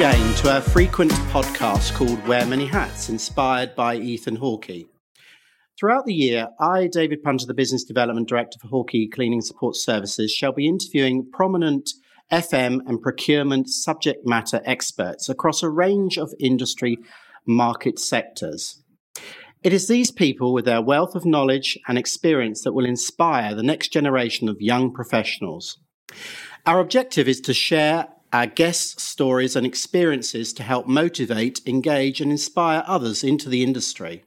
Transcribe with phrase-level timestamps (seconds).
[0.00, 4.86] Again to our frequent podcast called Wear Many Hats, inspired by Ethan Hawkey.
[5.78, 10.32] Throughout the year, I, David Punter, the Business Development Director for Hawkey Cleaning Support Services,
[10.32, 11.90] shall be interviewing prominent
[12.32, 16.96] FM and procurement subject matter experts across a range of industry
[17.46, 18.82] market sectors.
[19.62, 23.62] It is these people with their wealth of knowledge and experience that will inspire the
[23.62, 25.76] next generation of young professionals.
[26.64, 32.30] Our objective is to share our guests' stories and experiences to help motivate, engage, and
[32.30, 34.24] inspire others into the industry.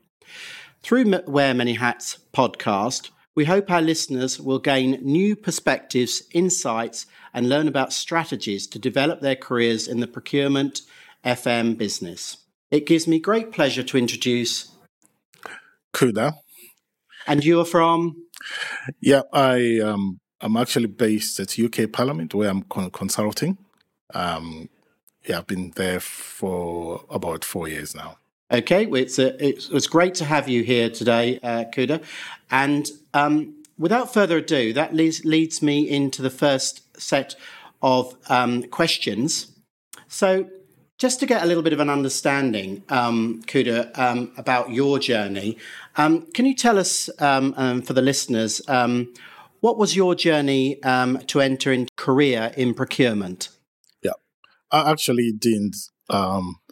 [0.82, 7.50] Through Wear Many Hats podcast, we hope our listeners will gain new perspectives, insights, and
[7.50, 10.82] learn about strategies to develop their careers in the procurement
[11.26, 12.38] FM business.
[12.70, 14.72] It gives me great pleasure to introduce
[15.94, 16.34] Kuda.
[17.26, 18.16] And you are from?
[19.00, 23.58] Yeah, I um, I'm actually based at UK Parliament where I'm consulting.
[24.14, 24.70] Um,
[25.26, 28.18] yeah, I've been there for about four years now.
[28.52, 32.04] Okay, well, it's, a, it's, it's great to have you here today, uh, Kuda.
[32.52, 37.36] And um, without further ado, that leads, leads me into the first set
[37.82, 39.48] of um, questions.
[40.08, 40.50] So,
[41.00, 45.58] just to get a little bit of an understanding, um, Kuda, um, about your journey,
[45.98, 49.12] um, can you tell us, um, um, for the listeners, um,
[49.62, 53.50] what was your journey to enter into career in procurement?
[54.74, 55.78] I actually didn't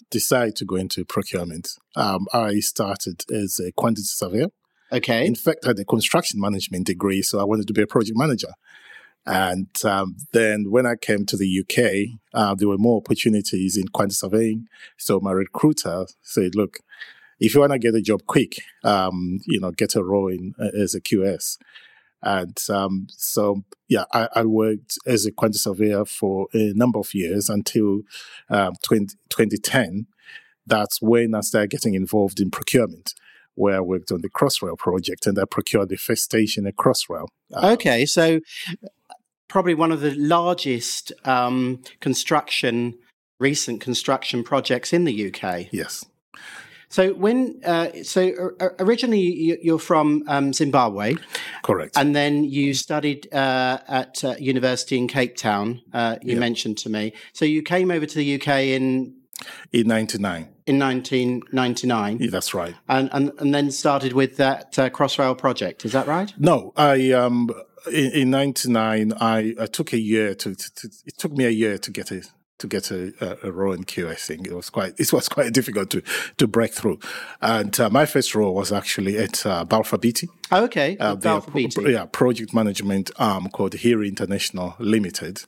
[0.10, 1.70] decide to go into procurement.
[1.96, 4.48] I started as a quantity surveyor.
[4.92, 5.26] Okay.
[5.26, 8.18] In fact, I had a construction management degree, so I wanted to be a project
[8.18, 8.52] manager.
[9.26, 13.88] And um, then when I came to the UK, uh, there were more opportunities in
[13.90, 14.68] quantity surveying.
[14.98, 16.80] So my recruiter said, look,
[17.40, 20.54] if you want to get a job quick, um, you know, get a role in,
[20.60, 21.58] uh, as a QS.
[22.24, 27.14] And um, so, yeah, I, I, worked as a quantity surveyor for a number of
[27.16, 28.02] years until
[28.50, 30.06] um, 20, 2010.
[30.68, 33.16] That's when I started getting involved in procurement
[33.56, 37.28] where I worked on the Crossrail project and I procured the first station at Crossrail.
[37.54, 38.40] Um, okay, so
[39.48, 42.98] probably one of the largest um, construction,
[43.40, 45.68] recent construction projects in the UK.
[45.72, 46.06] Yes.
[46.92, 51.16] So when uh, so originally you're from um, Zimbabwe,
[51.64, 55.82] correct, and then you studied uh, at uh, university in Cape Town.
[55.94, 57.14] Uh, you mentioned to me.
[57.32, 59.16] So you came over to the UK in
[59.72, 60.50] in '99.
[60.68, 62.18] In 1999.
[62.20, 62.76] Yeah, that's right.
[62.90, 65.86] And, and and then started with that uh, Crossrail project.
[65.86, 66.34] Is that right?
[66.38, 67.50] No, I um
[67.90, 71.50] in, in '99 I, I took a year to, to, to, it took me a
[71.50, 72.22] year to get a
[72.62, 74.46] to get a, a, a role in QS thing.
[74.46, 76.02] It was quite it was quite difficult to
[76.38, 77.00] to break through.
[77.42, 80.30] And uh, my first role was actually at uh, Balfour Beatty.
[80.52, 81.92] Oh, okay, uh, Balfour Beatty.
[81.92, 85.44] Yeah, project management arm called Heery International Limited,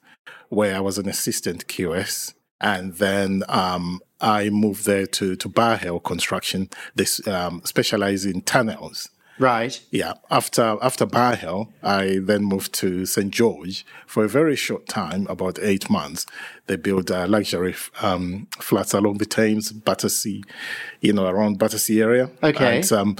[0.50, 2.34] where I was an assistant QS.
[2.62, 6.70] And then um, I moved there to to Barhale Construction.
[6.96, 9.10] This um, specialize in tunnels.
[9.40, 9.80] Right.
[9.90, 10.14] Yeah.
[10.30, 15.58] After after Barhale, I then moved to St George for a very short time, about
[15.62, 16.26] eight months.
[16.68, 20.44] They built uh, luxury um, flats along the Thames, Battersea,
[21.02, 22.30] you know, around Battersea area.
[22.42, 22.78] Okay.
[22.78, 23.16] And, um,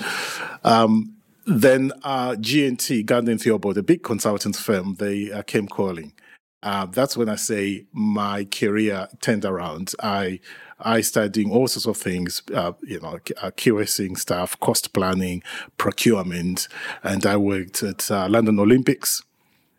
[0.64, 1.14] um,
[1.46, 6.14] then uh, G&T, Gardiner Theobald, a big consultants firm, they uh, came calling.
[6.62, 9.92] Uh, that's when I say my career turned around.
[10.02, 10.40] I
[10.80, 15.44] I started doing all sorts of things, uh, you know, uh, QSing stuff, cost planning,
[15.78, 16.68] procurement,
[17.04, 19.24] and I worked at uh, London Olympics,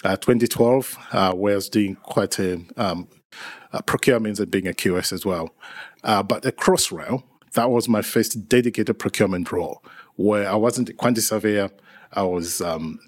[0.05, 3.09] uh, 2012, uh, where I was doing quite a um,
[3.87, 5.51] procurement and being a QS as well.
[6.03, 7.23] Uh, but at Crossrail,
[7.55, 9.83] that was my first dedicated procurement role,
[10.17, 11.71] where I wasn't a quantity surveyor.
[12.13, 13.01] I was um,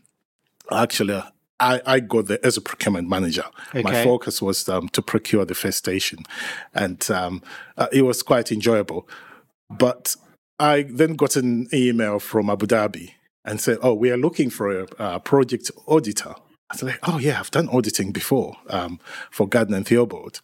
[0.72, 1.22] actually
[1.58, 3.44] I, I got there as a procurement manager.
[3.70, 3.82] Okay.
[3.82, 6.24] My focus was um, to procure the first station,
[6.74, 7.42] and um,
[7.76, 9.08] uh, it was quite enjoyable.
[9.70, 10.16] But
[10.58, 13.12] I then got an email from Abu Dhabi
[13.44, 16.34] and said, "Oh, we are looking for a, a project auditor."
[16.70, 19.00] I was like, "Oh yeah, I've done auditing before um,
[19.30, 20.40] for Gardiner and Theobald,"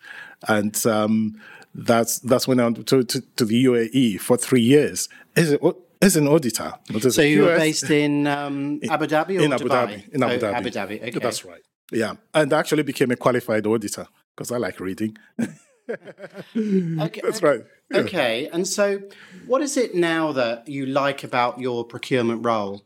[0.48, 1.38] and um,
[1.74, 5.08] that's that's when I went to, to, to, the UAE for three years.
[5.36, 5.60] Is it?
[6.02, 6.74] As an auditor.
[7.10, 9.86] so you were based in um, Abu Dhabi or in Abu Dubai?
[9.86, 10.08] Dhabi.
[10.14, 10.54] In Abu oh, Dhabi.
[10.54, 11.02] Abu Dhabi.
[11.02, 11.18] Okay.
[11.18, 11.62] That's right.
[11.92, 15.16] Yeah, and I actually became a qualified auditor because I like reading.
[15.40, 17.60] okay, That's right.
[17.90, 17.98] Yeah.
[17.98, 19.02] Okay, and so
[19.46, 22.82] what is it now that you like about your procurement role?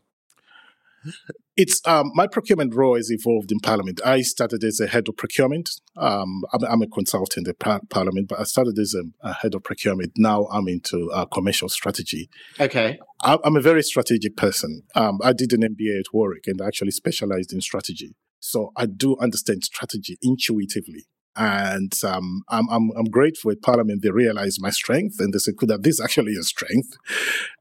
[1.57, 3.99] It's um, my procurement role has evolved in Parliament.
[4.05, 5.71] I started as a head of procurement.
[5.97, 9.55] Um, I'm, I'm, a consultant at par- Parliament, but I started as a, a, head
[9.55, 10.13] of procurement.
[10.15, 12.29] Now I'm into uh, commercial strategy.
[12.59, 12.99] Okay.
[13.23, 14.83] I, am a very strategic person.
[14.93, 18.15] Um, I did an MBA at Warwick and I actually specialized in strategy.
[18.39, 21.07] So I do understand strategy intuitively.
[21.37, 25.53] And um, I'm, I'm, I'm grateful at Parliament they realized my strength and they said
[25.61, 26.97] that this actually is strength.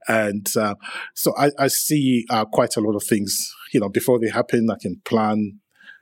[0.08, 0.76] And uh,
[1.14, 4.70] so I, I see uh, quite a lot of things, you know, before they happen,
[4.70, 5.60] I can plan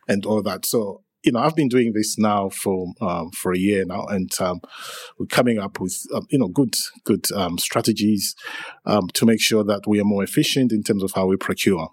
[0.09, 0.67] and all that.
[0.67, 4.31] So you know, I've been doing this now for um, for a year now, and
[4.41, 4.61] um,
[5.19, 6.75] we're coming up with um, you know good
[7.05, 8.35] good um, strategies
[8.85, 11.88] um, to make sure that we are more efficient in terms of how we procure.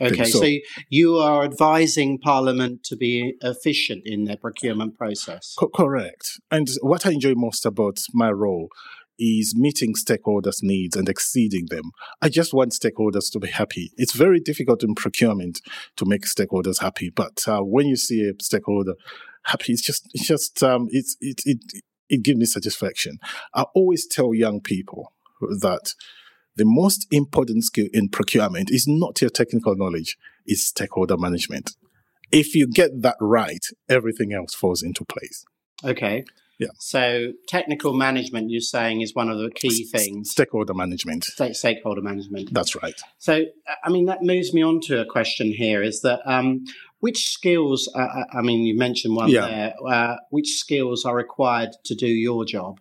[0.00, 0.48] Okay, so, so,
[0.90, 5.54] you are advising Parliament to be efficient in their procurement process.
[5.58, 6.38] Co- correct.
[6.50, 8.68] And what I enjoy most about my role
[9.18, 11.92] is meeting stakeholders' needs and exceeding them.
[12.20, 13.90] I just want stakeholders to be happy.
[13.96, 15.60] It's very difficult in procurement
[15.96, 18.94] to make stakeholders happy, but uh, when you see a stakeholder
[19.44, 21.58] happy, it's just it's just um, it's it it
[22.08, 23.18] it gives me satisfaction.
[23.54, 25.94] I always tell young people that
[26.56, 31.76] the most important skill in procurement is not your technical knowledge; it's stakeholder management.
[32.32, 35.44] If you get that right, everything else falls into place.
[35.84, 36.24] Okay.
[36.58, 36.68] Yeah.
[36.78, 40.30] So technical management, you're saying, is one of the key things.
[40.30, 41.24] Stakeholder management.
[41.52, 42.52] stakeholder management.
[42.52, 42.98] That's right.
[43.18, 43.44] So,
[43.84, 46.64] I mean, that moves me on to a question here: is that um,
[47.00, 47.90] which skills?
[47.94, 49.46] Uh, uh, I mean, you mentioned one yeah.
[49.46, 49.74] there.
[49.86, 52.78] Uh, which skills are required to do your job?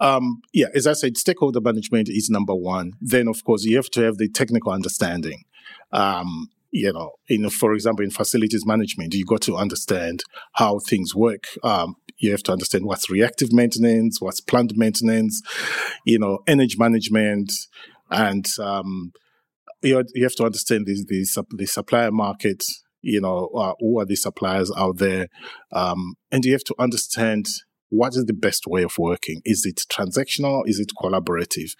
[0.00, 2.92] Um, yeah, as I said, stakeholder management is number one.
[3.00, 5.44] Then, of course, you have to have the technical understanding.
[5.92, 10.24] Um, you know, in for example, in facilities management, you got to understand
[10.54, 11.44] how things work.
[11.62, 15.42] Um, you have to understand what's reactive maintenance, what's planned maintenance,
[16.06, 17.52] you know, energy management,
[18.10, 19.12] and um,
[19.82, 22.64] you, you have to understand the, the, the supplier market.
[23.04, 25.26] You know, uh, who are the suppliers out there,
[25.72, 27.46] um, and you have to understand
[27.92, 29.42] what is the best way of working.
[29.44, 30.62] Is it transactional?
[30.66, 31.76] Is it collaborative?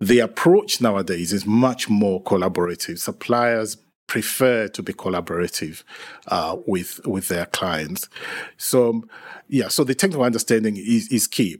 [0.00, 2.98] The approach nowadays is much more collaborative.
[2.98, 5.84] Suppliers prefer to be collaborative
[6.26, 8.08] uh, with with their clients.
[8.56, 9.04] So,
[9.48, 11.58] yeah, so the technical understanding is, is key.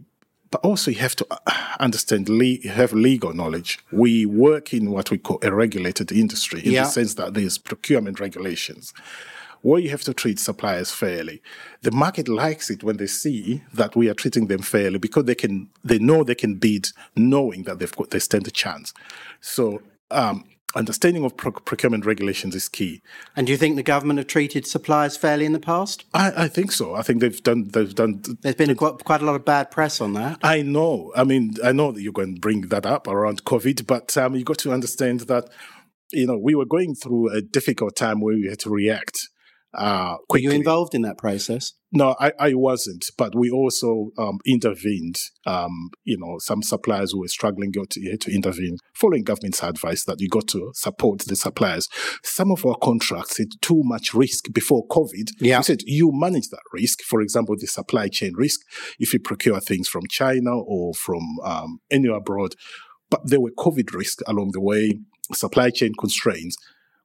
[0.51, 1.37] But also, you have to uh,
[1.79, 3.79] understand, le- have legal knowledge.
[3.93, 6.83] We work in what we call a regulated industry in yeah.
[6.83, 8.93] the sense that there's procurement regulations
[9.63, 11.43] where you have to treat suppliers fairly.
[11.83, 15.35] The market likes it when they see that we are treating them fairly because they
[15.35, 18.93] can, they know they can bid knowing that they've got, they stand a chance.
[19.41, 23.03] So, um, understanding of procurement regulations is key.
[23.35, 26.05] And do you think the government have treated suppliers fairly in the past?
[26.15, 26.95] I, I think so.
[26.95, 27.69] I think they've done.
[27.69, 28.23] They've done.
[28.43, 30.39] There's been a, quite a lot of bad press on that.
[30.43, 31.13] I know.
[31.17, 34.37] I mean, I know that you're going to bring that up around COVID, but um,
[34.37, 35.49] you got to understand that
[36.13, 39.20] you know we were going through a difficult time where we had to react
[39.75, 41.73] uh, Were you involved in that process?
[41.93, 45.17] No, I, I wasn't, but we also um, intervened.
[45.47, 50.05] Um, you know, some suppliers who were struggling got to, to intervene, following government's advice
[50.05, 51.89] that you got to support the suppliers.
[52.23, 55.31] Some of our contracts had too much risk before COVID.
[55.41, 55.59] Yeah.
[55.59, 57.03] We said you manage that risk.
[57.03, 58.61] For example, the supply chain risk,
[58.99, 62.55] if you procure things from China or from um, anywhere abroad,
[63.09, 65.01] but there were COVID risks along the way,
[65.33, 66.57] supply chain constraints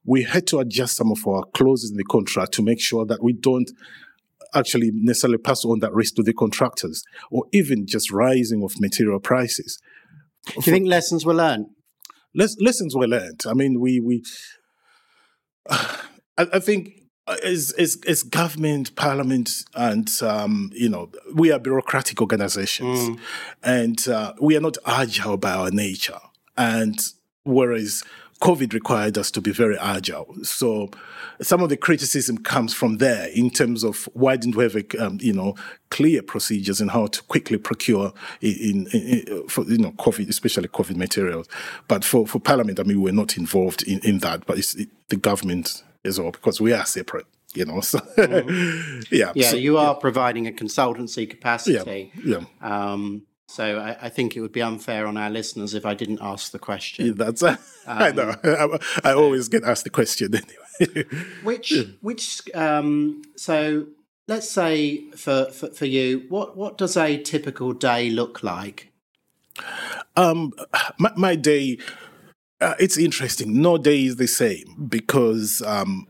[0.06, 3.24] we had to adjust some of our clauses in the contract to make sure that
[3.24, 3.72] we don't
[4.54, 9.20] actually necessarily pass on that risk to the contractors or even just rising of material
[9.20, 9.80] prices.
[10.48, 11.68] Do you think lessons were learned?
[12.34, 13.42] Les- lessons were learned.
[13.48, 14.24] I mean, we, we,
[15.70, 15.98] uh,
[16.38, 17.02] I, I, think
[17.44, 23.20] as, as, as government, parliament, and, um, you know, we are bureaucratic organizations mm.
[23.64, 26.20] and uh, we are not agile by our nature.
[26.58, 27.00] And
[27.44, 28.04] whereas
[28.42, 30.36] COVID required us to be very agile.
[30.44, 30.90] So
[31.42, 35.06] some of the criticism comes from there in terms of why didn't we have, a,
[35.06, 35.56] um, you know,
[35.90, 40.68] clear procedures and how to quickly procure in, in, in, for, you know, COVID, especially
[40.68, 41.48] COVID materials.
[41.88, 44.90] But for, for Parliament, I mean, we're not involved in, in that, but it's it,
[45.10, 47.26] the government as well, because we are separate
[47.56, 47.80] you know.
[47.82, 49.16] So, mm-hmm.
[49.16, 49.32] yeah.
[49.34, 50.00] Yeah, so, you are yeah.
[50.00, 52.12] providing a consultancy capacity.
[52.24, 52.42] Yeah.
[52.62, 52.92] yeah.
[52.92, 56.20] Um, so I, I, think it would be unfair on our listeners if I didn't
[56.22, 57.08] ask the question.
[57.08, 58.36] Yeah, that's um, I know.
[58.44, 61.06] I, I, always get asked the question anyway.
[61.44, 63.88] which which um, so
[64.28, 68.92] let's say for, for, for you, what what does a typical day look like?
[70.16, 70.52] Um,
[70.98, 71.78] my, my day,
[72.60, 73.62] uh, it's interesting.
[73.62, 76.08] No day is the same because um,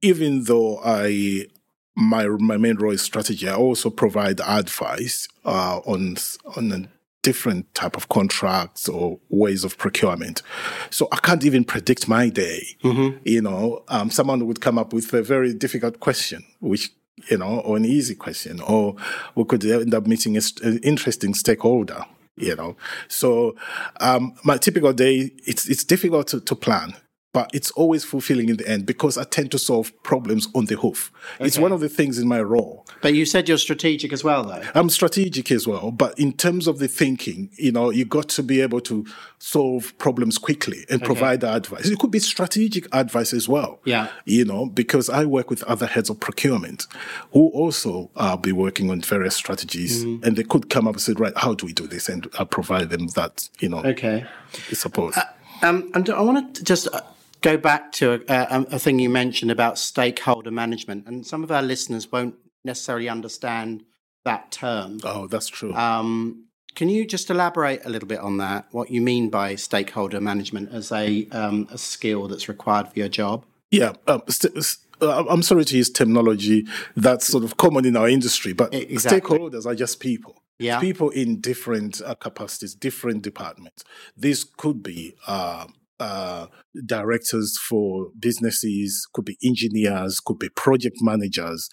[0.00, 1.46] even though I
[1.94, 3.48] my my main role is strategy.
[3.48, 6.16] I also provide advice uh, on
[6.56, 6.88] on a
[7.22, 10.42] different type of contracts or ways of procurement.
[10.90, 12.66] So I can't even predict my day.
[12.82, 13.18] Mm-hmm.
[13.24, 16.90] You know, um, someone would come up with a very difficult question, which
[17.30, 18.96] you know, or an easy question, or
[19.34, 22.04] we could end up meeting an interesting stakeholder.
[22.36, 22.76] You know,
[23.08, 23.54] so
[24.00, 26.94] um, my typical day it's it's difficult to, to plan
[27.32, 30.76] but it's always fulfilling in the end because I tend to solve problems on the
[30.76, 31.10] hoof.
[31.36, 31.46] Okay.
[31.46, 32.86] It's one of the things in my role.
[33.00, 34.62] But you said you're strategic as well, though.
[34.74, 38.42] I'm strategic as well, but in terms of the thinking, you know, you got to
[38.42, 39.06] be able to
[39.38, 41.06] solve problems quickly and okay.
[41.06, 41.88] provide advice.
[41.88, 43.80] It could be strategic advice as well.
[43.84, 44.08] Yeah.
[44.26, 46.86] You know, because I work with other heads of procurement
[47.32, 50.24] who also uh, be working on various strategies mm-hmm.
[50.24, 52.08] and they could come up and say, right, how do we do this?
[52.08, 54.26] And I provide them that, you know, okay.
[54.72, 55.16] support.
[55.16, 55.24] Uh,
[55.62, 57.00] um, and I want to just uh,
[57.42, 61.62] go back to a, a, thing you mentioned about stakeholder management, and some of our
[61.62, 63.84] listeners won't necessarily understand
[64.24, 65.00] that term.
[65.04, 65.74] Oh, that's true.
[65.74, 68.66] Um, can you just elaborate a little bit on that?
[68.70, 73.08] What you mean by stakeholder management as a, um, a skill that's required for your
[73.08, 73.44] job?
[73.70, 74.56] Yeah, um, st-
[75.02, 79.38] uh, I'm sorry to use terminology that's sort of common in our industry, but exactly.
[79.38, 80.42] stakeholders are just people.
[80.58, 80.78] Yeah.
[80.78, 83.84] People in different uh, capacities, different departments.
[84.16, 85.66] This could be uh,
[86.00, 86.46] uh,
[86.84, 91.68] directors for businesses, could be engineers, could be project managers.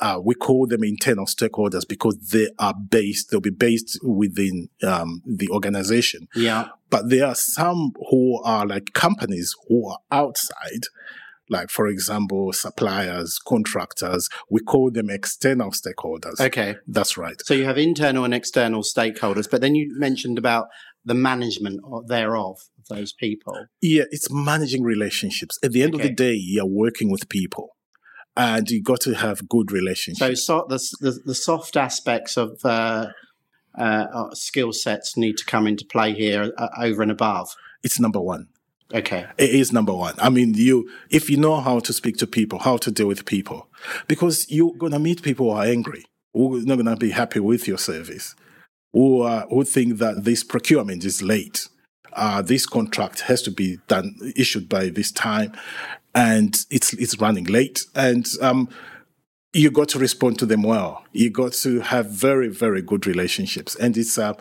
[0.00, 5.22] Uh, we call them internal stakeholders because they are based, they'll be based within um,
[5.26, 6.28] the organization.
[6.34, 6.68] Yeah.
[6.90, 10.84] But there are some who are like companies who are outside
[11.50, 17.64] like for example suppliers contractors we call them external stakeholders okay that's right so you
[17.64, 20.66] have internal and external stakeholders but then you mentioned about
[21.04, 23.66] the management thereof of those people.
[23.80, 25.58] Yeah, it's managing relationships.
[25.62, 26.04] At the end okay.
[26.04, 27.76] of the day, you're working with people
[28.36, 30.44] and you got to have good relationships.
[30.44, 33.08] So, so the, the, the soft aspects of uh,
[33.76, 37.54] uh, skill sets need to come into play here uh, over and above.
[37.82, 38.48] It's number one.
[38.92, 39.26] Okay.
[39.36, 40.14] It is number one.
[40.18, 43.26] I mean, you, if you know how to speak to people, how to deal with
[43.26, 43.68] people,
[44.06, 47.10] because you're going to meet people who are angry, who are not going to be
[47.10, 48.34] happy with your service
[48.92, 51.68] who, who think that this procurement is late.
[52.18, 55.52] Uh, this contract has to be done, issued by this time,
[56.14, 57.86] and it's it's running late.
[57.94, 58.68] And um,
[59.52, 61.04] you got to respond to them well.
[61.12, 64.34] You got to have very very good relationships, and it's uh,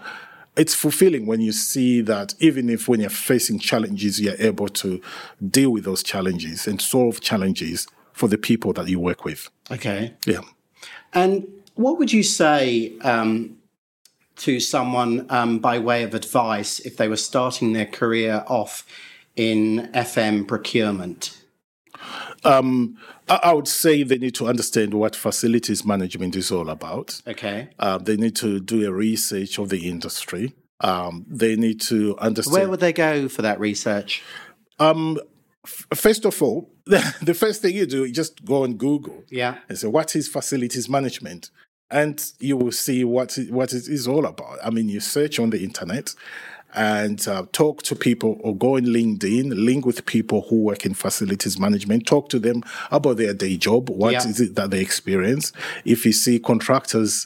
[0.55, 4.99] it's fulfilling when you see that even if when you're facing challenges, you're able to
[5.49, 9.49] deal with those challenges and solve challenges for the people that you work with.
[9.69, 10.15] Okay.
[10.25, 10.41] Yeah.
[11.13, 13.56] And what would you say um,
[14.37, 18.85] to someone um, by way of advice if they were starting their career off
[19.35, 21.41] in FM procurement?
[22.43, 22.97] Um,
[23.29, 27.21] I would say they need to understand what facilities management is all about.
[27.27, 27.69] Okay.
[27.77, 30.53] Uh, they need to do a research of the industry.
[30.79, 32.53] Um, they need to understand.
[32.53, 34.23] Where would they go for that research?
[34.79, 35.19] Um,
[35.65, 39.23] f- first of all, the first thing you do, you just go on Google.
[39.29, 39.57] Yeah.
[39.67, 41.49] And say, what is facilities management?
[41.89, 44.59] And you will see what it, what it is all about.
[44.63, 46.13] I mean, you search on the internet
[46.73, 50.93] and uh, talk to people or go on LinkedIn, link with people who work in
[50.93, 53.89] facilities management, talk to them about their day job.
[53.89, 54.27] What yeah.
[54.27, 55.53] is it that they experience?
[55.85, 57.25] If you see contractors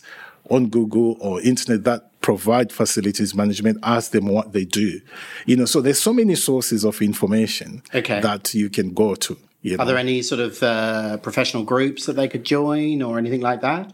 [0.50, 5.02] on Google or internet that provide facilities management, ask them what they do.
[5.46, 8.22] You know, so there's so many sources of information okay.
[8.22, 9.38] that you can go to.
[9.64, 9.84] You know.
[9.84, 13.62] Are there any sort of uh, professional groups that they could join or anything like
[13.62, 13.94] that?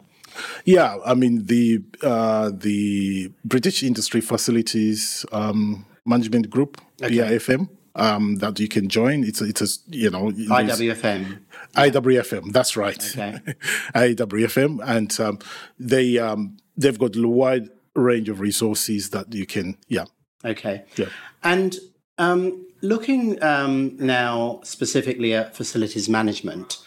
[0.65, 7.15] Yeah, I mean the uh, the British Industry Facilities um, Management Group, okay.
[7.15, 7.69] BIFM.
[7.99, 9.23] Um, that you can join.
[9.23, 11.39] It's a, it's a you know IWFM.
[11.75, 12.51] IWFM.
[12.51, 13.03] That's right.
[13.03, 13.39] Okay.
[13.95, 15.39] IWFM, and um,
[15.79, 19.77] they um, they've got a wide range of resources that you can.
[19.87, 20.05] Yeah.
[20.45, 20.83] Okay.
[20.95, 21.07] Yeah.
[21.43, 21.75] And
[22.17, 26.77] um, looking um, now specifically at facilities management,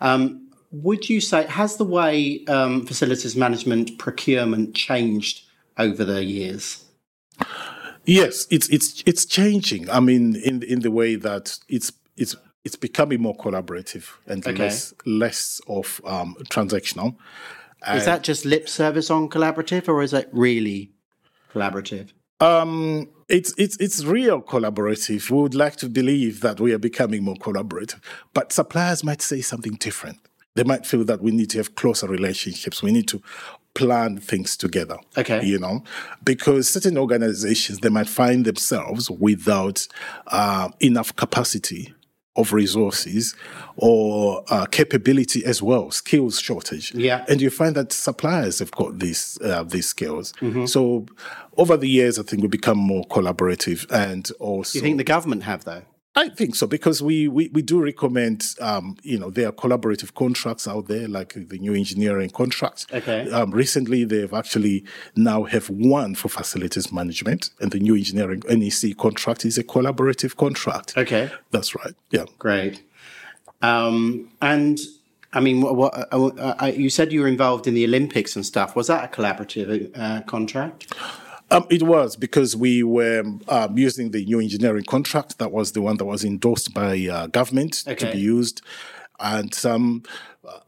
[0.00, 5.42] um, would you say has the way um, facilities management procurement changed
[5.78, 6.84] over the years?
[8.04, 9.90] Yes, it's it's it's changing.
[9.90, 14.64] I mean, in in the way that it's it's it's becoming more collaborative and okay.
[14.64, 17.16] less less of um, transactional.
[17.94, 20.92] Is that just lip service on collaborative, or is it really
[21.52, 22.10] collaborative?
[22.38, 25.30] Um, it's it's it's real collaborative.
[25.30, 28.00] We would like to believe that we are becoming more collaborative,
[28.34, 30.18] but suppliers might say something different.
[30.56, 32.82] They might feel that we need to have closer relationships.
[32.82, 33.22] We need to
[33.74, 34.98] plan things together.
[35.16, 35.44] Okay.
[35.44, 35.84] You know,
[36.24, 39.86] because certain organizations, they might find themselves without
[40.26, 41.94] uh, enough capacity
[42.36, 43.34] of resources
[43.76, 46.94] or uh, capability as well, skills shortage.
[46.94, 47.24] Yeah.
[47.28, 50.32] And you find that suppliers have got these uh, these skills.
[50.40, 50.66] Mm-hmm.
[50.66, 51.06] So
[51.56, 54.78] over the years, I think we become more collaborative and also.
[54.78, 55.82] You think the government have though?
[56.16, 60.12] I think so because we we, we do recommend um, you know there are collaborative
[60.14, 62.86] contracts out there like the new engineering contracts.
[62.92, 63.30] Okay.
[63.30, 68.96] Um, recently, they've actually now have one for facilities management, and the new engineering NEC
[68.96, 70.98] contract is a collaborative contract.
[70.98, 71.30] Okay.
[71.52, 71.94] That's right.
[72.10, 72.24] Yeah.
[72.38, 72.82] Great.
[73.62, 74.80] Um, and
[75.32, 78.44] I mean, what, what uh, uh, you said you were involved in the Olympics and
[78.44, 78.74] stuff.
[78.74, 80.92] Was that a collaborative uh, contract?
[81.50, 85.38] Um, it was because we were um, using the new engineering contract.
[85.38, 88.06] That was the one that was endorsed by uh, government Okay.
[88.06, 88.62] to be used,
[89.18, 90.02] and um,
[90.46, 90.60] uh,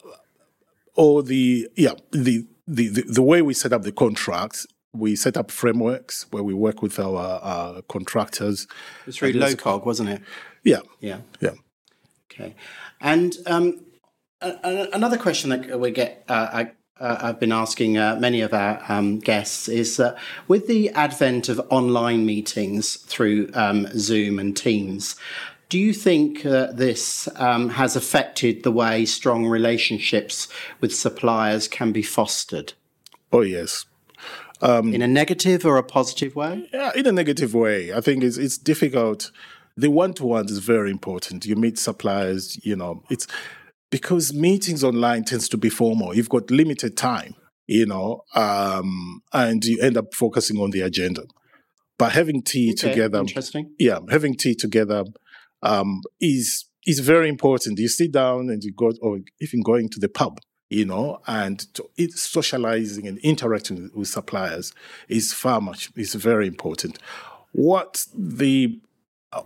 [0.95, 4.67] all the yeah the, the the the way we set up the contracts.
[4.95, 8.67] We set up frameworks where we work with our uh, contractors.
[9.07, 10.21] It's was low LOCOG, wasn't it?
[10.65, 11.21] Yeah, Yeah.
[11.41, 11.53] yeah.
[12.31, 12.55] Okay.
[13.01, 13.81] And um,
[14.43, 18.81] another question that we get, uh, I, uh, I've been asking uh, many of our
[18.89, 20.17] um, guests is uh,
[20.49, 25.17] with the advent of online meetings through um, Zoom and Teams,
[25.69, 30.49] do you think uh, this um, has affected the way strong relationships
[30.81, 32.75] with suppliers can be fostered
[33.33, 33.87] Oh yes.
[34.61, 36.69] in a negative or a positive way?
[36.73, 37.93] Yeah, in a negative way.
[37.93, 39.33] I think it's it's difficult.
[39.77, 41.47] The one to one is very important.
[41.47, 43.27] You meet suppliers, you know, it's
[43.93, 46.17] because meetings online tends to be formal.
[46.17, 47.35] You've got limited time,
[47.67, 51.25] you know, um, and you end up focusing on the agenda.
[51.99, 53.75] But having tea Okay, together, Interesting.
[53.79, 55.05] yeah, having tea together
[55.63, 57.79] um, is is very important.
[57.79, 60.39] You sit down and you go, or even going to the pub,
[60.71, 64.73] you know, and to, it, socializing and interacting with, suppliers
[65.09, 66.99] is far much is very important.
[67.53, 68.81] What the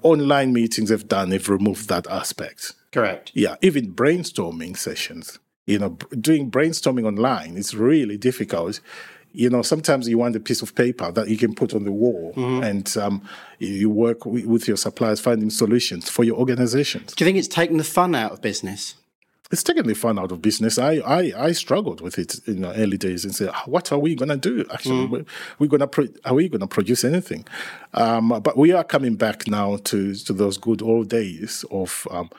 [0.03, 2.73] online meetings have done, they've removed that aspect.
[2.93, 3.31] Correct.
[3.35, 5.39] Yeah, even brainstorming sessions.
[5.67, 5.91] You know,
[6.21, 8.81] doing brainstorming online is really difficult.
[9.33, 11.93] You know, sometimes you want a piece of paper that you can put on the
[11.93, 13.21] wall, and um,
[13.59, 17.15] you- work wi- with your suppliers finding solutions for your organizations.
[17.15, 18.95] Do you think it's taken the fun out of business?
[19.53, 20.79] It's taken the fun out of business.
[20.79, 24.15] I I, I struggled with it in the early days and said, what are we
[24.15, 24.65] going to do?
[24.73, 25.25] Actually, we
[25.59, 27.45] we're going to pro- are we going to produce anything?
[27.95, 32.07] Um, but we are coming back now to to those good old days of.
[32.11, 32.31] Um,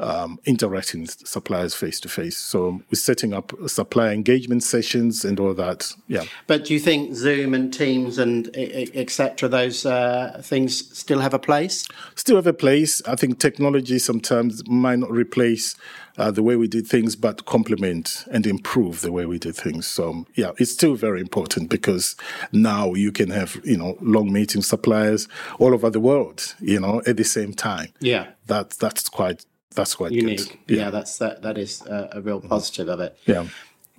[0.00, 2.36] um, interacting with suppliers face to face.
[2.36, 5.92] So we're setting up supplier engagement sessions and all that.
[6.06, 6.24] Yeah.
[6.46, 9.48] But do you think Zoom and Teams and etc.
[9.48, 11.86] those uh, things still have a place?
[12.14, 13.02] Still have a place.
[13.06, 15.74] I think technology sometimes might not replace
[16.16, 19.86] uh, the way we did things, but complement and improve the way we did things.
[19.86, 22.16] So yeah, it's still very important because
[22.52, 27.02] now you can have you know long meeting suppliers all over the world, you know,
[27.06, 27.88] at the same time.
[28.00, 30.58] Yeah, That that's quite that's quite unique.
[30.66, 30.78] Good.
[30.78, 31.42] Yeah, that's that.
[31.42, 33.18] That is a, a real positive of it.
[33.26, 33.46] Yeah.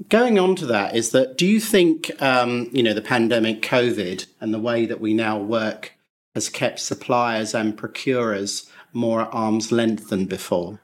[0.07, 4.25] Going on to that is that do you think um, you know the pandemic, COVID,
[4.39, 5.93] and the way that we now work
[6.35, 10.79] has kept suppliers and procurers more at arm's length than before?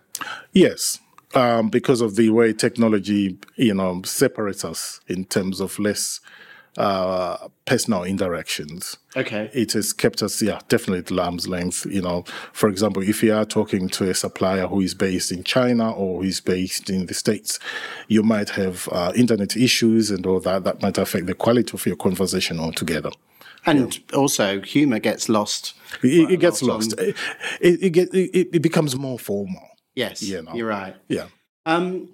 [0.51, 0.99] Yes,
[1.33, 6.19] um, because of the way technology, you know, separates us in terms of less
[6.77, 8.97] uh, personal interactions.
[9.15, 9.49] Okay.
[9.53, 11.85] It has kept us, yeah, definitely at arm's length.
[11.85, 15.43] You know, for example, if you are talking to a supplier who is based in
[15.43, 17.59] China or who is based in the States,
[18.07, 20.63] you might have uh, internet issues and all that.
[20.63, 23.11] That might affect the quality of your conversation altogether.
[23.67, 25.73] And also, humour gets lost.
[26.03, 26.93] It, it gets lot on- lost.
[26.99, 27.15] It,
[27.61, 29.67] it, it, it becomes more formal.
[29.95, 30.53] Yes, You know.
[30.53, 30.95] you're right.
[31.07, 31.27] Yeah.
[31.65, 32.09] Um,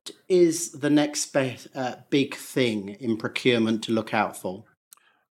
[0.00, 4.64] what is the next be- uh, big thing in procurement to look out for?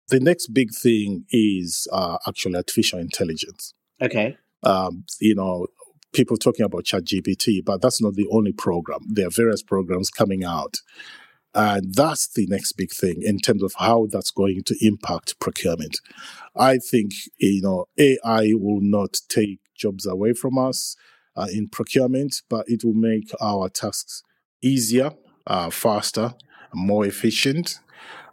[0.09, 3.75] The next big thing is uh, actually artificial intelligence.
[4.01, 4.37] Okay.
[4.63, 5.67] Um, you know,
[6.13, 9.01] people talking about ChatGPT, but that's not the only program.
[9.09, 10.77] There are various programs coming out.
[11.55, 16.01] And that's the next big thing in terms of how that's going to impact procurement.
[16.57, 20.97] I think, you know, AI will not take jobs away from us
[21.37, 24.23] uh, in procurement, but it will make our tasks
[24.63, 25.13] easier,
[25.47, 26.35] uh, faster,
[26.73, 27.81] more efficient.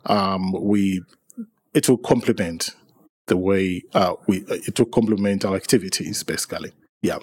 [0.05, 1.01] Um, we,
[1.73, 2.75] it will complement
[3.27, 6.71] the way uh, we, it will complement our activities, basically.
[7.01, 7.19] Yeah.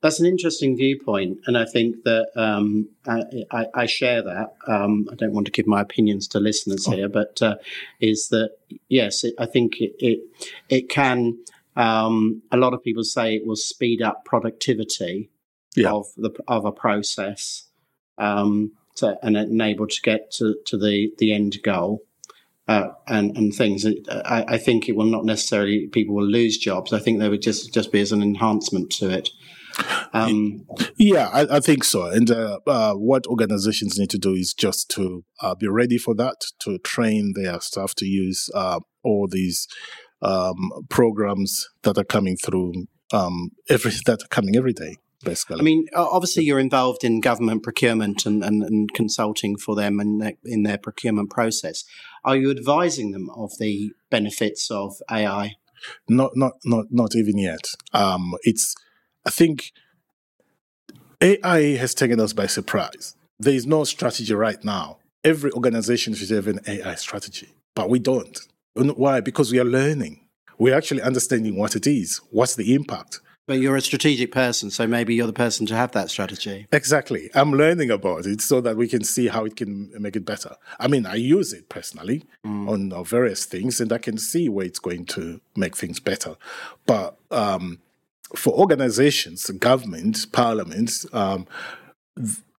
[0.00, 4.54] That's an interesting viewpoint, and I think that um, I, I, I share that.
[4.68, 7.56] Um, I don't want to give my opinions to listeners here, but uh,
[7.98, 8.50] is that
[8.88, 9.24] yes?
[9.24, 10.20] It, I think it it,
[10.68, 11.38] it can.
[11.74, 15.30] Um, a lot of people say it will speed up productivity
[15.74, 15.90] Yeah.
[15.90, 17.67] of the of a process,
[18.18, 22.02] um, to, and enable to get to, to the the end goal.
[22.66, 23.86] Uh, and and things.
[24.10, 26.92] I, I think it will not necessarily people will lose jobs.
[26.92, 29.30] I think they would just just be as an enhancement to it.
[30.12, 30.66] Um,
[30.98, 32.06] Yeah, I, I think so.
[32.06, 36.14] And uh, uh, what organizations need to do is just to uh, be ready for
[36.16, 39.66] that, to train their staff to use uh, all these
[40.22, 44.96] um, programs that are coming through um, every that are coming every day.
[45.24, 45.58] Basically.
[45.58, 50.18] I mean, obviously, you're involved in government procurement and, and, and consulting for them in
[50.18, 51.84] their, in their procurement process.
[52.24, 55.56] Are you advising them of the benefits of AI?
[56.08, 57.70] Not, not, not, not even yet.
[57.92, 58.74] Um, it's,
[59.26, 59.72] I think,
[61.20, 63.16] AI has taken us by surprise.
[63.40, 64.98] There is no strategy right now.
[65.24, 68.38] Every organization should have an AI strategy, but we don't.
[68.74, 69.20] Why?
[69.20, 70.20] Because we are learning.
[70.58, 72.20] We're actually understanding what it is.
[72.30, 73.20] What's the impact?
[73.48, 76.66] But you're a strategic person, so maybe you're the person to have that strategy.
[76.70, 77.30] Exactly.
[77.34, 80.54] I'm learning about it so that we can see how it can make it better.
[80.78, 82.68] I mean, I use it personally mm.
[82.68, 86.36] on uh, various things, and I can see where it's going to make things better.
[86.84, 87.78] But um,
[88.36, 91.46] for organizations, government, parliaments, um,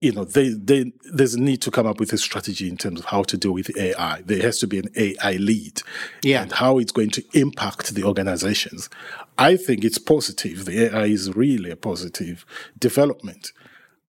[0.00, 3.00] you know, they, they, there's a need to come up with a strategy in terms
[3.00, 4.22] of how to deal with AI.
[4.24, 5.82] There has to be an AI lead,
[6.22, 8.88] yeah, and how it's going to impact the organizations.
[9.36, 10.66] I think it's positive.
[10.66, 12.46] The AI is really a positive
[12.78, 13.52] development.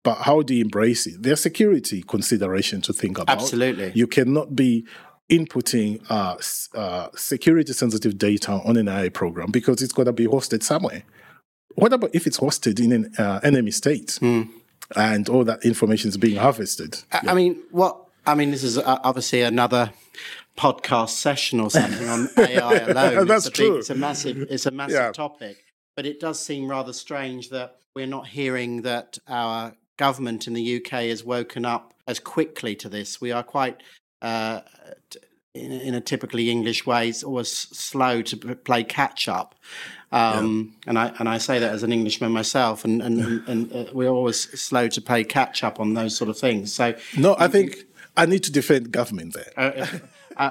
[0.03, 1.23] But how do you embrace it?
[1.23, 3.41] There are security considerations to think about.
[3.41, 4.87] Absolutely, you cannot be
[5.31, 6.37] inputting uh,
[6.79, 11.05] uh, security sensitive data on an AI program because it's going to be hosted somewhere.
[11.77, 14.19] What about if it's hosted in an uh, enemy state?
[14.21, 14.49] Mm
[14.95, 17.03] and all that information is being harvested.
[17.13, 17.33] I, yeah.
[17.33, 19.93] I mean, what I mean, this is uh, obviously another
[20.57, 23.27] podcast session or something on AI alone.
[23.27, 23.73] That's it's true.
[23.73, 25.13] Big, it's a massive, it's a massive yeah.
[25.13, 25.63] topic.
[25.95, 30.77] But it does seem rather strange that we're not hearing that our government in the
[30.77, 33.21] UK has woken up as quickly to this.
[33.21, 33.83] We are quite,
[34.21, 34.61] uh,
[35.55, 39.55] in, in, a typically English way, it's always slow to play catch up.
[40.13, 40.91] Um, yeah.
[40.91, 43.91] And I and I say that as an Englishman myself, and and, and, and uh,
[43.93, 46.73] we're always slow to play catch up on those sort of things.
[46.73, 47.77] So no, I think
[48.17, 49.53] I need to defend government there.
[49.57, 49.87] Uh,
[50.37, 50.51] uh,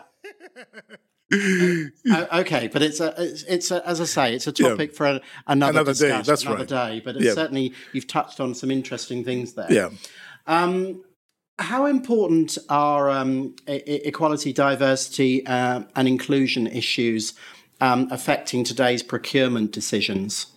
[2.12, 4.98] uh okay, but it's a, it's, it's a, as I say, it's a topic yeah.
[4.98, 6.22] for a, another, another day.
[6.22, 6.68] That's another right.
[6.68, 7.02] day.
[7.04, 7.34] But yeah.
[7.34, 9.72] certainly, you've touched on some interesting things there.
[9.72, 9.90] Yeah.
[10.48, 11.04] Um,
[11.58, 17.34] how important are um, equality, diversity, uh, and inclusion issues
[17.82, 20.48] um, affecting today's procurement decisions?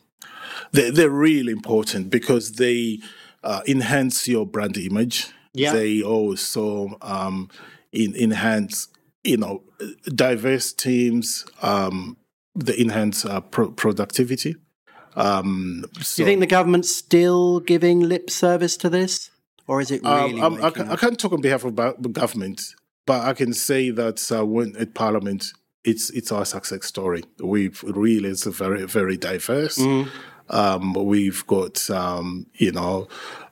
[0.72, 3.00] They're, they're really important because they
[3.42, 5.28] uh, enhance your brand image.
[5.54, 5.72] Yeah.
[5.72, 7.48] They also um,
[7.92, 8.88] in, enhance,
[9.24, 9.62] you know,
[10.04, 11.46] diverse teams.
[11.62, 12.16] Um,
[12.54, 14.56] they enhance uh, pro- productivity.
[15.16, 19.30] Um, so, Do you think the government's still giving lip service to this,
[19.66, 20.40] or is it um, really?
[20.40, 22.62] Um, I, I, can't talk on behalf of the government,
[23.04, 25.46] but I can say that uh, when at Parliament,
[25.84, 27.24] it's it's our success story.
[27.42, 29.78] We've really it's a very very diverse.
[29.78, 30.08] Mm.
[30.50, 33.08] Um, we've got um, you know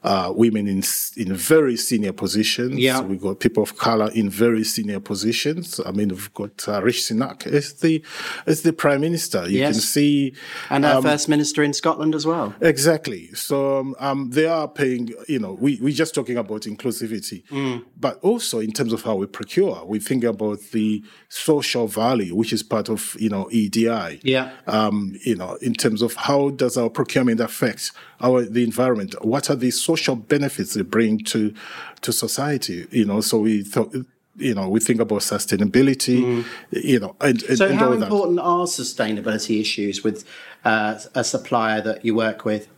[0.07, 0.83] uh, women in
[1.17, 2.79] in very senior positions.
[2.79, 3.01] Yeah.
[3.01, 5.81] We've got people of color in very senior positions.
[5.85, 8.05] I mean, we've got uh, Rishi Sunak as the
[8.47, 9.49] as the prime minister.
[9.49, 9.75] You yes.
[9.75, 10.35] can see,
[10.71, 12.55] and our um, first minister in Scotland as well.
[12.61, 13.35] Exactly.
[13.35, 15.13] So um, um, they are paying.
[15.29, 17.85] You know, we we're just talking about inclusivity, mm.
[17.99, 22.53] but also in terms of how we procure, we think about the social value, which
[22.53, 24.21] is part of you know EDI.
[24.23, 24.53] Yeah.
[24.69, 29.14] Um, you know, in terms of how does our procurement affects our the environment?
[29.25, 31.55] What are the social benefits they bring to
[32.03, 32.87] to society?
[32.90, 33.94] You know, so we thought
[34.38, 36.44] you know, we think about sustainability, mm.
[36.70, 40.25] you know, and, and so and how important are sustainability issues with
[40.64, 42.68] uh, a supplier that you work with?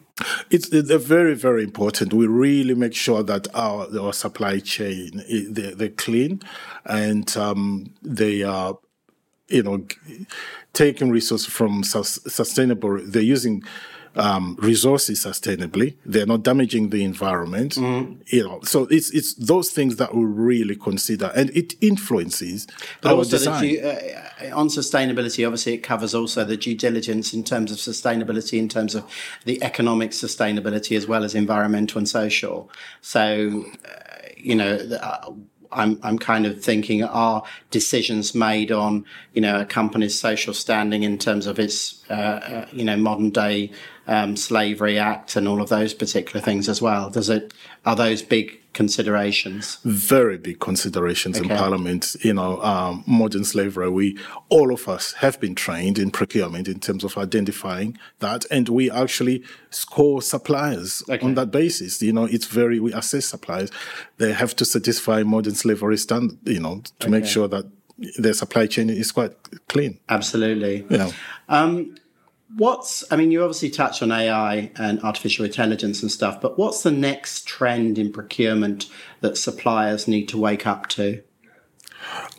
[0.51, 2.13] It's they're very very important.
[2.13, 6.43] We really make sure that our our supply chain they're, they're clean
[6.85, 8.79] and um, they are,
[9.49, 9.87] you know,
[10.73, 13.01] taking resources from sustainable.
[13.05, 13.63] They're using
[14.19, 15.97] um, resources sustainably.
[16.05, 17.75] They're not damaging the environment.
[17.75, 18.21] Mm.
[18.33, 22.67] You know, so it's it's those things that we really consider, and it influences
[23.01, 23.63] but our design.
[23.63, 28.59] Due, uh, on sustainability, obviously, it covers also the due diligence in terms of sustainability,
[28.59, 29.05] in terms of
[29.45, 32.71] the economic sustainability as well as environmental and social.
[33.01, 34.77] So, uh, you know.
[35.01, 35.33] Uh,
[35.71, 39.05] I'm I'm kind of thinking are decisions made on
[39.35, 43.31] you know a company's social standing in terms of its uh, uh, you know modern
[43.31, 43.71] day
[44.09, 47.11] um, slavery act and all of those particular things as well.
[47.11, 47.53] Does it
[47.85, 49.79] are those big considerations?
[49.85, 51.51] Very big considerations okay.
[51.51, 52.17] in Parliament.
[52.23, 53.91] You know, um, modern slavery.
[53.91, 54.19] We
[54.49, 58.91] all of us have been trained in procurement in terms of identifying that, and we
[58.91, 61.25] actually score suppliers okay.
[61.25, 62.01] on that basis.
[62.03, 63.71] You know, it's very we assess suppliers.
[64.17, 66.39] They have to satisfy modern slavery standard.
[66.45, 67.11] You know, to okay.
[67.11, 67.67] make sure that
[68.19, 69.33] their supply chain is quite
[69.69, 69.99] clean.
[70.09, 70.87] Absolutely.
[70.89, 71.11] Yeah.
[71.49, 71.97] Um,
[72.57, 76.83] what's i mean you obviously touched on ai and artificial intelligence and stuff but what's
[76.83, 78.87] the next trend in procurement
[79.21, 81.23] that suppliers need to wake up to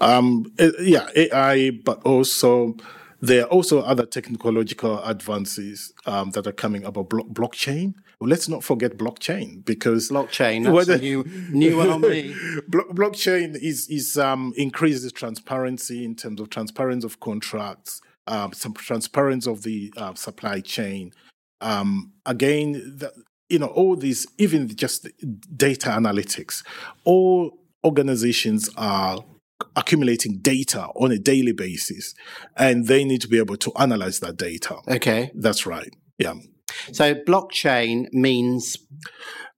[0.01, 2.75] um, yeah ai but also
[3.21, 7.95] There are also other technological advances um, that are coming about blo- blockchain.
[8.19, 10.63] Well, let's not forget blockchain because blockchain.
[10.63, 12.33] That's whether, a new new one on me.
[12.69, 19.49] blockchain is is um, increases transparency in terms of transparency of contracts, um, some transparency
[19.49, 21.11] of the uh, supply chain.
[21.61, 23.11] Um, again, the,
[23.49, 25.07] you know, all these, even just
[25.55, 26.63] data analytics,
[27.03, 29.23] all organizations are
[29.75, 32.13] accumulating data on a daily basis
[32.55, 34.77] and they need to be able to analyze that data.
[34.87, 35.31] Okay.
[35.35, 35.93] That's right.
[36.17, 36.35] Yeah.
[36.91, 38.77] So blockchain means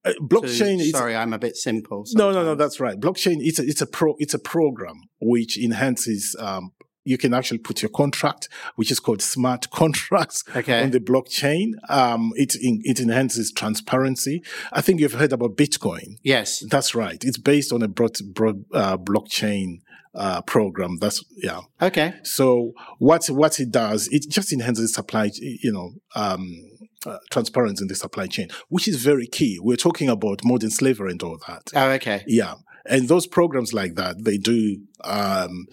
[0.05, 2.35] uh, blockchain to, is, sorry i'm a bit simple sometimes.
[2.35, 5.59] no no no that's right blockchain it's a, it's a pro it's a program which
[5.59, 6.71] enhances um,
[7.03, 10.83] you can actually put your contract, which is called smart contracts, okay.
[10.83, 11.71] on the blockchain.
[11.89, 14.43] Um, it in, it enhances transparency.
[14.71, 16.17] I think you've heard about Bitcoin.
[16.23, 17.23] Yes, that's right.
[17.23, 19.81] It's based on a broad, broad uh, blockchain
[20.13, 20.97] uh, program.
[20.99, 21.61] That's yeah.
[21.81, 22.13] Okay.
[22.23, 25.31] So what what it does, it just enhances supply.
[25.39, 25.91] You know.
[26.15, 26.67] Um,
[27.03, 29.57] uh, transparency in the supply chain, which is very key.
[29.59, 31.71] We're talking about modern slavery and all that.
[31.73, 32.23] Oh, okay.
[32.27, 32.53] Yeah,
[32.85, 35.65] and those programs like that, they do um,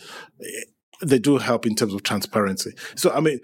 [1.02, 2.72] they do help in terms of transparency.
[2.94, 3.40] So, I mean,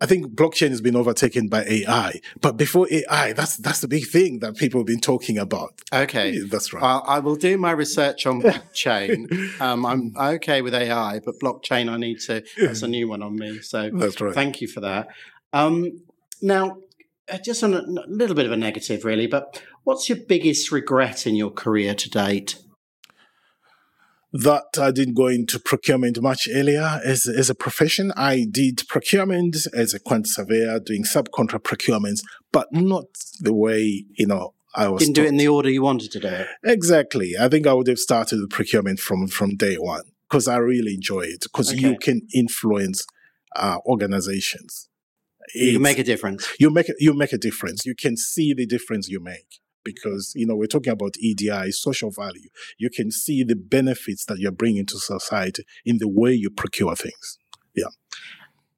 [0.00, 4.06] I think blockchain has been overtaken by AI, but before AI, that's that's the big
[4.06, 5.80] thing that people have been talking about.
[5.90, 6.82] Okay, that's right.
[6.82, 9.58] Well, I will do my research on blockchain.
[9.60, 12.44] um, I'm okay with AI, but blockchain, I need to.
[12.60, 13.60] That's a new one on me.
[13.62, 14.34] So that's right.
[14.34, 15.08] Thank you for that.
[15.54, 16.02] Um,
[16.42, 16.76] now,
[17.32, 20.70] uh, just on a, a little bit of a negative, really, but what's your biggest
[20.70, 22.62] regret in your career to date?
[24.42, 28.12] That I didn't go into procurement much earlier as, as a profession.
[28.16, 32.20] I did procurement as a quant surveyor, doing subcontract procurements,
[32.52, 33.06] but not
[33.40, 35.00] the way, you know, I was.
[35.00, 35.22] Didn't taught.
[35.22, 36.46] do it in the order you wanted to do it.
[36.64, 37.34] Exactly.
[37.40, 40.94] I think I would have started the procurement from, from day one because I really
[40.94, 41.80] enjoy it because okay.
[41.80, 43.06] you can influence
[43.54, 44.88] uh, organizations.
[45.54, 46.48] You make a difference.
[46.58, 47.86] You make you make a difference.
[47.86, 52.10] You can see the difference you make because you know we're talking about EDI, social
[52.10, 52.50] value.
[52.76, 56.96] You can see the benefits that you're bringing to society in the way you procure
[56.96, 57.38] things.
[57.74, 57.86] Yeah.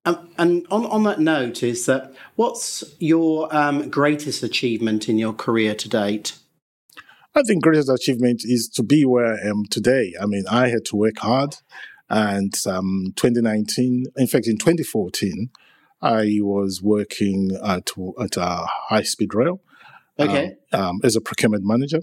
[0.05, 5.33] Um, and on, on that note, is that what's your um, greatest achievement in your
[5.33, 6.35] career to date?
[7.35, 10.15] I think greatest achievement is to be where I am today.
[10.21, 11.57] I mean, I had to work hard,
[12.09, 15.51] and um, 2019, in fact, in 2014,
[16.01, 17.91] I was working at
[18.21, 19.61] at a high speed rail,
[20.19, 20.55] Okay.
[20.73, 22.01] Um, um, as a procurement manager.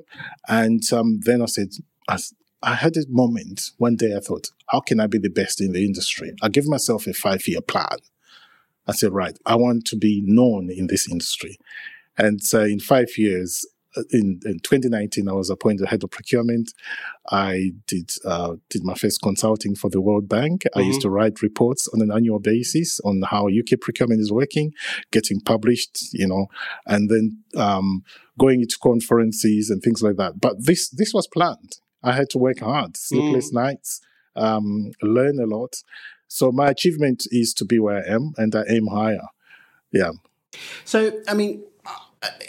[0.47, 1.69] And um, then I said,
[2.07, 2.17] I,
[2.63, 5.73] I had a moment one day I thought, how can I be the best in
[5.73, 6.33] the industry?
[6.41, 7.97] I gave myself a five year plan.
[8.87, 11.57] I said, right, I want to be known in this industry.
[12.17, 13.65] And so in five years,
[14.11, 16.73] in, in 2019, I was appointed head of procurement.
[17.31, 20.63] I did uh, did my first consulting for the World Bank.
[20.63, 20.79] Mm-hmm.
[20.79, 21.07] I used mm-hmm.
[21.07, 24.73] to write reports on an annual basis on how UK procurement is working,
[25.11, 26.47] getting published, you know,
[26.85, 28.03] and then um,
[28.39, 30.39] going into conferences and things like that.
[30.39, 31.77] But this this was planned.
[32.03, 33.55] I had to work hard, sleepless mm.
[33.55, 33.99] nights,
[34.35, 35.77] um, learn a lot.
[36.27, 39.27] So my achievement is to be where I am, and I aim higher.
[39.91, 40.11] Yeah.
[40.83, 41.63] So I mean,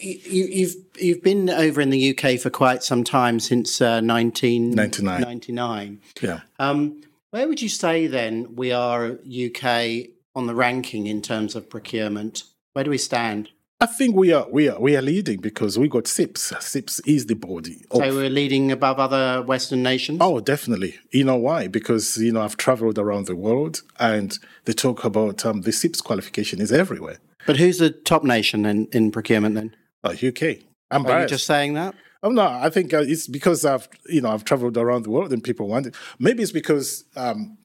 [0.01, 6.01] you, you've you've been over in the UK for quite some time since uh, 1999.
[6.21, 6.41] Yeah.
[6.59, 11.69] Um, where would you say then we are UK on the ranking in terms of
[11.69, 12.45] procurement?
[12.73, 13.51] Where do we stand?
[13.79, 16.55] I think we are we are we are leading because we got CIPS.
[16.61, 17.85] CIPS is the body.
[17.91, 20.19] Of, so we're leading above other Western nations.
[20.23, 20.99] Oh, definitely.
[21.11, 21.69] You know why?
[21.69, 26.01] Because you know I've travelled around the world, and they talk about um, the CIPS
[26.01, 27.19] qualification is everywhere.
[27.47, 29.77] But who's the top nation in, in procurement then?
[30.05, 30.59] Uh, UK.
[30.91, 31.95] I'm Are you just saying that?
[32.23, 35.33] Oh no, I think uh, it's because I've you know I've traveled around the world
[35.33, 35.95] and people want it.
[36.19, 37.59] Maybe it's because um,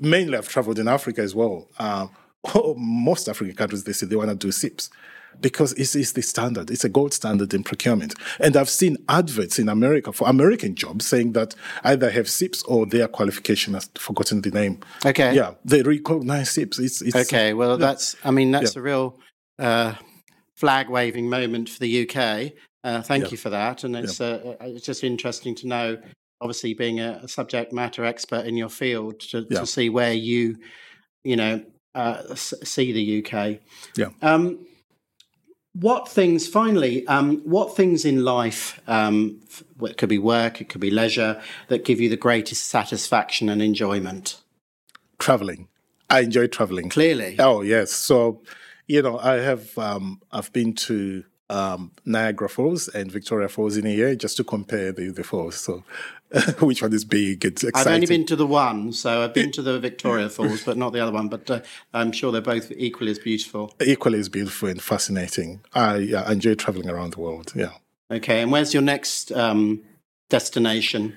[0.00, 1.68] mainly I've traveled in Africa as well.
[1.78, 2.06] Uh,
[2.76, 4.90] most African countries they say they want to do CIPS
[5.40, 6.70] because it's, it's the standard.
[6.70, 8.14] It's a gold standard in procurement.
[8.38, 12.86] And I've seen adverts in America for American jobs saying that either have CIPS or
[12.86, 14.80] their qualification has forgotten the name.
[15.04, 15.34] Okay.
[15.34, 16.78] Yeah, they recognize CIPS.
[16.78, 17.54] It's, it's okay.
[17.54, 17.86] Well, yeah.
[17.86, 18.16] that's.
[18.24, 18.80] I mean, that's yeah.
[18.80, 19.18] a real
[19.58, 19.94] uh,
[20.56, 22.52] flag waving moment for the UK.
[22.82, 23.30] Uh, thank yeah.
[23.30, 23.84] you for that.
[23.84, 25.98] And it's uh, it's just interesting to know.
[26.42, 30.56] Obviously, being a, a subject matter expert in your field, to, to see where you,
[31.22, 31.62] you know,
[31.94, 33.58] uh, see the UK.
[33.96, 34.08] Yeah.
[34.22, 34.66] Um,
[35.72, 39.40] what things, finally, um, what things in life, um,
[39.82, 43.62] it could be work, it could be leisure, that give you the greatest satisfaction and
[43.62, 44.40] enjoyment?
[45.18, 45.68] Traveling.
[46.08, 46.88] I enjoy traveling.
[46.88, 47.36] Clearly.
[47.38, 47.92] Oh, yes.
[47.92, 48.42] So,
[48.88, 53.86] you know, I have, um, I've been to um, Niagara Falls and Victoria Falls in
[53.86, 55.56] a year just to compare the, the falls.
[55.56, 55.84] So,
[56.60, 57.44] which one is big.
[57.44, 57.90] It's exciting.
[57.90, 60.92] I've only been to the one, so I've been to the Victoria Falls, but not
[60.92, 61.28] the other one.
[61.28, 61.60] But uh,
[61.92, 63.74] I'm sure they're both equally as beautiful.
[63.80, 65.60] Equally as beautiful and fascinating.
[65.74, 67.52] I yeah, enjoy traveling around the world.
[67.56, 67.72] Yeah.
[68.12, 69.82] Okay, and where's your next um,
[70.28, 71.16] destination?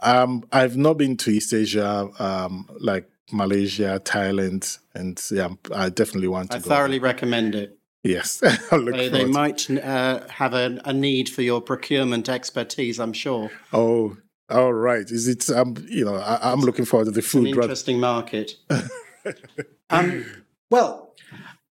[0.00, 6.28] Um, I've not been to East Asia, um, like Malaysia, Thailand, and yeah, I definitely
[6.28, 6.56] want to.
[6.58, 7.78] I thoroughly recommend it.
[8.04, 8.36] Yes,
[8.70, 13.00] they, they might uh, have a, a, need for your procurement expertise.
[13.00, 13.50] I'm sure.
[13.72, 14.16] Oh,
[14.50, 15.08] all right.
[15.10, 15.50] Is it?
[15.50, 17.48] Um, you know, I, am looking forward to the food.
[17.48, 18.52] An interesting market.
[19.90, 20.24] um,
[20.70, 21.14] well,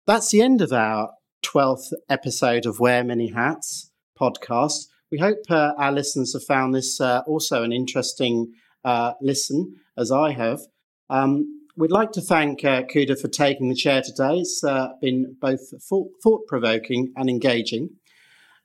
[0.07, 4.87] that's the end of our twelfth episode of Wear Many Hats podcast.
[5.11, 8.53] We hope uh, our listeners have found this uh, also an interesting
[8.85, 10.61] uh, listen, as I have.
[11.09, 14.37] Um, we'd like to thank uh, Kuda for taking the chair today.
[14.39, 17.89] It's uh, been both thought provoking and engaging.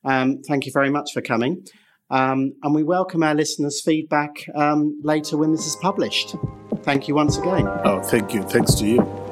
[0.05, 1.66] Um, thank you very much for coming.
[2.11, 6.37] Um, and we welcome our listeners' feedback um, later when this is published.
[6.83, 7.66] Thank you once again.
[7.85, 8.42] Oh, thank you.
[8.42, 9.26] Thanks to you.